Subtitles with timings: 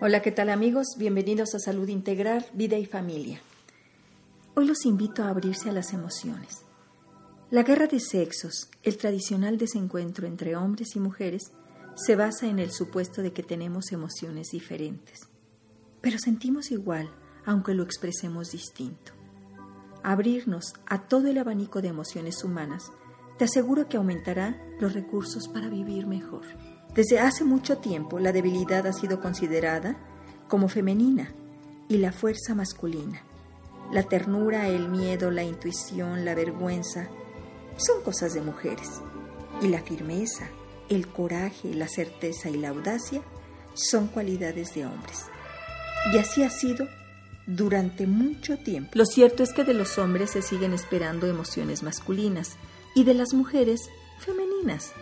[0.00, 0.94] Hola, ¿qué tal amigos?
[0.96, 3.40] Bienvenidos a Salud Integral, Vida y Familia.
[4.54, 6.62] Hoy los invito a abrirse a las emociones.
[7.50, 11.50] La guerra de sexos, el tradicional desencuentro entre hombres y mujeres,
[11.96, 15.18] se basa en el supuesto de que tenemos emociones diferentes.
[16.00, 17.10] Pero sentimos igual,
[17.44, 19.14] aunque lo expresemos distinto.
[20.04, 22.92] Abrirnos a todo el abanico de emociones humanas
[23.36, 26.44] te aseguro que aumentará los recursos para vivir mejor.
[26.94, 29.96] Desde hace mucho tiempo la debilidad ha sido considerada
[30.48, 31.32] como femenina
[31.88, 33.22] y la fuerza masculina.
[33.92, 37.08] La ternura, el miedo, la intuición, la vergüenza
[37.76, 39.00] son cosas de mujeres.
[39.62, 40.48] Y la firmeza,
[40.88, 43.22] el coraje, la certeza y la audacia
[43.74, 45.24] son cualidades de hombres.
[46.12, 46.86] Y así ha sido
[47.46, 48.90] durante mucho tiempo.
[48.94, 52.56] Lo cierto es que de los hombres se siguen esperando emociones masculinas
[52.94, 54.92] y de las mujeres femeninas.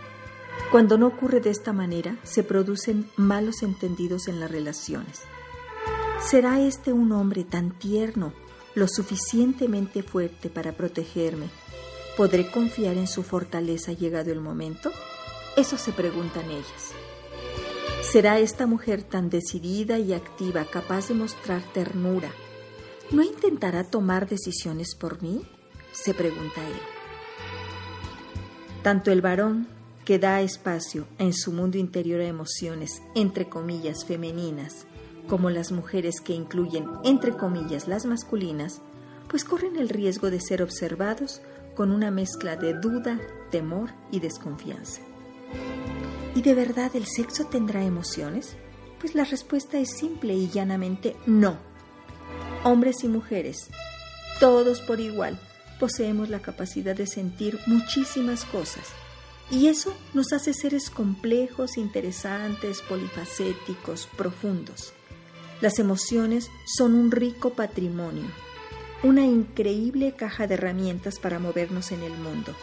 [0.70, 5.22] Cuando no ocurre de esta manera, se producen malos entendidos en las relaciones.
[6.20, 8.32] ¿Será este un hombre tan tierno,
[8.74, 11.48] lo suficientemente fuerte para protegerme?
[12.16, 14.90] ¿Podré confiar en su fortaleza llegado el momento?
[15.56, 16.92] Eso se preguntan ellas.
[18.02, 22.30] ¿Será esta mujer tan decidida y activa capaz de mostrar ternura?
[23.10, 25.42] ¿No intentará tomar decisiones por mí?
[25.92, 26.80] se pregunta él.
[28.82, 29.66] Tanto el varón
[30.06, 34.86] que da espacio en su mundo interior a emociones, entre comillas, femeninas,
[35.26, 38.80] como las mujeres que incluyen, entre comillas, las masculinas,
[39.28, 41.42] pues corren el riesgo de ser observados
[41.74, 45.00] con una mezcla de duda, temor y desconfianza.
[46.36, 48.56] ¿Y de verdad el sexo tendrá emociones?
[49.00, 51.58] Pues la respuesta es simple y llanamente no.
[52.62, 53.70] Hombres y mujeres,
[54.38, 55.36] todos por igual,
[55.80, 58.84] poseemos la capacidad de sentir muchísimas cosas
[59.50, 64.92] y eso nos hace seres complejos, interesantes, polifacéticos, profundos.
[65.60, 68.26] Las emociones son un rico patrimonio,
[69.02, 72.54] una increíble caja de herramientas para movernos en el mundo.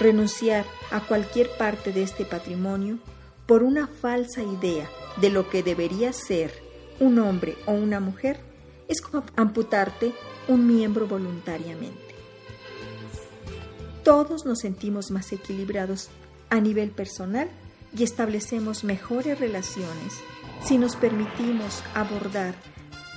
[0.00, 2.98] Renunciar a cualquier parte de este patrimonio
[3.46, 4.88] por una falsa idea
[5.20, 6.62] de lo que debería ser
[7.00, 8.40] un hombre o una mujer
[8.88, 10.12] es como amputarte
[10.48, 12.13] un miembro voluntariamente
[14.04, 16.08] todos nos sentimos más equilibrados
[16.50, 17.48] a nivel personal
[17.96, 20.14] y establecemos mejores relaciones
[20.62, 22.54] si nos permitimos abordar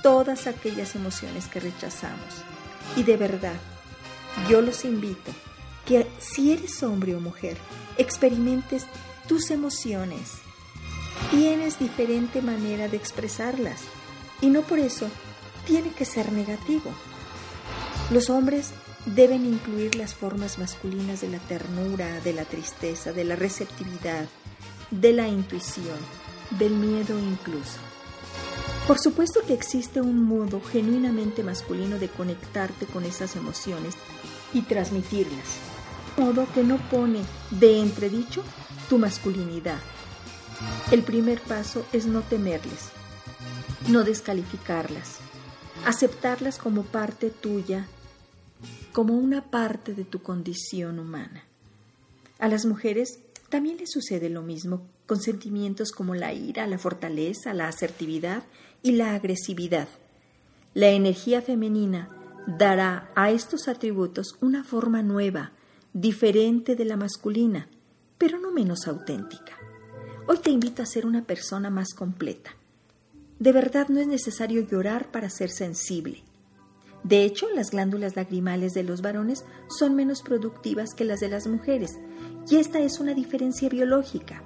[0.02, 2.42] todas aquellas emociones que rechazamos.
[2.96, 3.56] Y de verdad,
[4.48, 5.32] yo los invito
[5.86, 7.56] que si eres hombre o mujer,
[7.96, 8.86] experimentes
[9.26, 10.34] tus emociones.
[11.30, 13.82] Tienes diferente manera de expresarlas
[14.40, 15.08] y no por eso
[15.66, 16.90] tiene que ser negativo.
[18.10, 18.72] Los hombres
[19.14, 24.26] deben incluir las formas masculinas de la ternura, de la tristeza, de la receptividad,
[24.90, 25.98] de la intuición,
[26.58, 27.78] del miedo incluso.
[28.86, 33.94] Por supuesto que existe un modo genuinamente masculino de conectarte con esas emociones
[34.52, 35.58] y transmitirlas.
[36.16, 37.20] Un modo que no pone
[37.50, 38.42] de entredicho
[38.88, 39.78] tu masculinidad.
[40.90, 42.88] El primer paso es no temerles,
[43.88, 45.18] no descalificarlas,
[45.84, 47.86] aceptarlas como parte tuya
[48.92, 51.44] como una parte de tu condición humana.
[52.38, 57.54] A las mujeres también les sucede lo mismo con sentimientos como la ira, la fortaleza,
[57.54, 58.44] la asertividad
[58.82, 59.88] y la agresividad.
[60.74, 62.10] La energía femenina
[62.46, 65.52] dará a estos atributos una forma nueva,
[65.92, 67.68] diferente de la masculina,
[68.18, 69.56] pero no menos auténtica.
[70.26, 72.54] Hoy te invito a ser una persona más completa.
[73.38, 76.22] De verdad no es necesario llorar para ser sensible.
[77.04, 81.46] De hecho, las glándulas lagrimales de los varones son menos productivas que las de las
[81.46, 81.98] mujeres,
[82.48, 84.42] y esta es una diferencia biológica.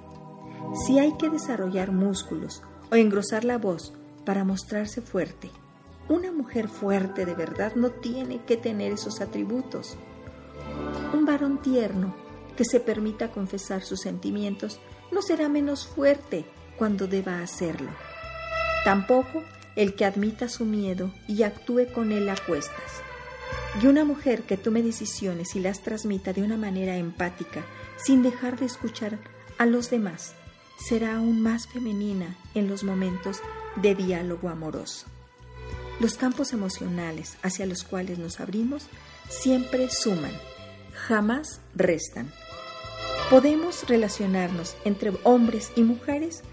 [0.85, 3.93] Si hay que desarrollar músculos o engrosar la voz
[4.25, 5.49] para mostrarse fuerte,
[6.09, 9.97] una mujer fuerte de verdad no tiene que tener esos atributos.
[11.13, 12.15] Un varón tierno
[12.57, 14.79] que se permita confesar sus sentimientos
[15.11, 16.45] no será menos fuerte
[16.77, 17.89] cuando deba hacerlo.
[18.83, 19.43] Tampoco
[19.75, 23.01] el que admita su miedo y actúe con él a cuestas.
[23.81, 27.63] Y una mujer que tome decisiones y las transmita de una manera empática,
[27.97, 29.19] sin dejar de escuchar
[29.57, 30.33] a los demás,
[30.77, 33.39] será aún más femenina en los momentos
[33.75, 35.07] de diálogo amoroso.
[35.99, 38.87] Los campos emocionales hacia los cuales nos abrimos
[39.29, 40.33] siempre suman,
[40.93, 42.31] jamás restan.
[43.29, 46.43] Podemos relacionarnos entre hombres y mujeres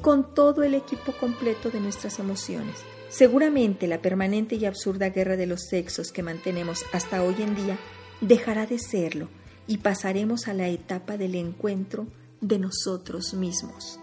[0.00, 2.76] con todo el equipo completo de nuestras emociones.
[3.08, 7.78] Seguramente la permanente y absurda guerra de los sexos que mantenemos hasta hoy en día
[8.20, 9.28] dejará de serlo
[9.66, 12.06] y pasaremos a la etapa del encuentro
[12.40, 14.00] de nosotros mismos.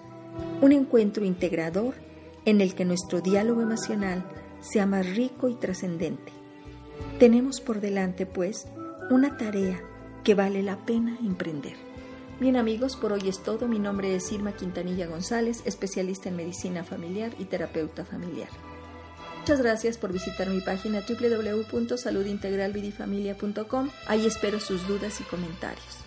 [0.62, 1.96] Un encuentro integrador
[2.46, 4.26] en el que nuestro diálogo emocional
[4.62, 6.32] sea más rico y trascendente.
[7.18, 8.68] Tenemos por delante, pues,
[9.10, 9.82] una tarea
[10.24, 11.89] que vale la pena emprender.
[12.40, 13.68] Bien amigos, por hoy es todo.
[13.68, 18.48] Mi nombre es Irma Quintanilla González, especialista en medicina familiar y terapeuta familiar.
[19.40, 23.90] Muchas gracias por visitar mi página www.saludintegralvidifamilia.com.
[24.08, 25.98] Ahí espero sus dudas y comentarios.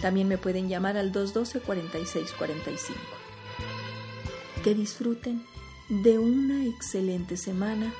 [0.00, 2.94] También me pueden llamar al 212-4645.
[4.62, 5.42] Que disfruten
[5.88, 7.92] de una excelente semana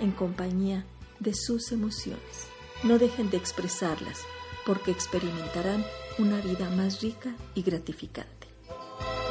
[0.00, 0.86] en compañía
[1.20, 2.46] de sus emociones.
[2.84, 4.20] No dejen de expresarlas
[4.64, 5.84] porque experimentarán
[6.18, 8.46] una vida más rica y gratificante.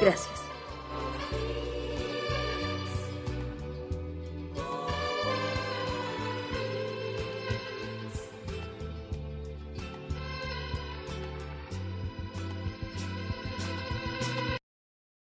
[0.01, 0.44] Gracias.